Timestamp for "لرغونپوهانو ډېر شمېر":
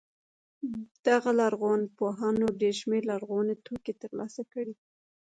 1.39-3.01